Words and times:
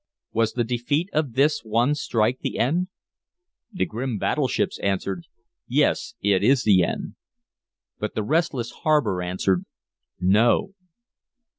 Was 0.33 0.53
the 0.53 0.63
defeat 0.63 1.09
of 1.13 1.33
this 1.33 1.59
one 1.59 1.93
strike 1.93 2.39
the 2.39 2.57
end? 2.57 2.87
The 3.71 3.85
grim 3.85 4.17
battleships 4.17 4.79
answered, 4.79 5.27
"Yes, 5.67 6.15
it 6.23 6.43
is 6.43 6.63
the 6.63 6.81
end." 6.83 7.13
But 7.99 8.15
the 8.15 8.23
restless 8.23 8.71
harbor 8.81 9.21
answered, 9.21 9.63
"No." 10.19 10.73